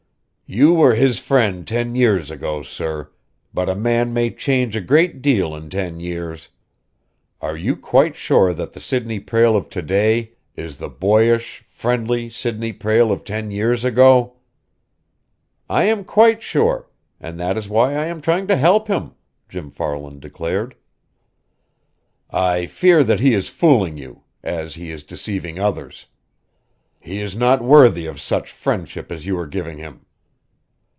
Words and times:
"You 0.53 0.73
were 0.73 0.95
his 0.95 1.17
friend 1.19 1.65
ten 1.65 1.95
years 1.95 2.29
ago, 2.29 2.61
sir, 2.61 3.09
but 3.53 3.69
a 3.69 3.73
man 3.73 4.11
may 4.13 4.29
change 4.31 4.75
a 4.75 4.81
great 4.81 5.21
deal 5.21 5.55
in 5.55 5.69
ten 5.69 6.01
years. 6.01 6.49
Are 7.39 7.55
you 7.55 7.77
quite 7.77 8.17
sure 8.17 8.53
that 8.53 8.73
the 8.73 8.81
Sidney 8.81 9.21
Prale 9.21 9.55
of 9.55 9.69
to 9.69 9.81
day 9.81 10.33
is 10.57 10.75
the 10.75 10.89
boyish, 10.89 11.63
friendly 11.69 12.29
Sidney 12.29 12.73
Prale 12.73 13.13
of 13.13 13.23
ten 13.23 13.49
years 13.49 13.85
ago?" 13.85 14.35
"I 15.69 15.85
am 15.85 16.03
quite 16.03 16.43
sure; 16.43 16.89
and 17.17 17.39
that 17.39 17.55
is 17.57 17.69
why 17.69 17.95
I 17.95 18.07
am 18.07 18.19
trying 18.19 18.47
to 18.47 18.57
help 18.57 18.89
him," 18.89 19.13
Jim 19.47 19.71
Farland 19.71 20.19
declared. 20.19 20.75
"I 22.29 22.65
fear 22.65 23.05
that 23.05 23.21
he 23.21 23.33
is 23.33 23.47
fooling 23.47 23.95
you 23.95 24.23
as 24.43 24.75
he 24.75 24.91
is 24.91 25.05
deceiving 25.05 25.59
others. 25.59 26.07
He 26.99 27.21
is 27.21 27.37
not 27.37 27.63
worthy 27.63 28.05
of 28.05 28.19
such 28.19 28.51
friendship 28.51 29.13
as 29.13 29.25
you 29.25 29.39
are 29.39 29.47
giving 29.47 29.77
him." 29.77 30.07